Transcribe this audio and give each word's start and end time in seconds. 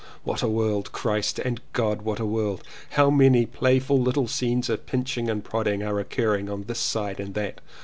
What 0.23 0.41
a 0.41 0.47
world! 0.47 0.91
Christ! 0.93 1.37
and 1.37 1.61
God, 1.73 2.01
what 2.01 2.19
a 2.19 2.25
world! 2.25 2.63
How 2.93 3.11
many 3.11 3.45
playful 3.45 3.99
little 4.01 4.27
scenes 4.27 4.67
of 4.67 4.87
pinching 4.87 5.29
and 5.29 5.43
prodding 5.43 5.83
are 5.83 5.99
occurring 5.99 6.49
on 6.49 6.63
this 6.63 6.79
side 6.79 7.19
and 7.19 7.35
that. 7.35 7.61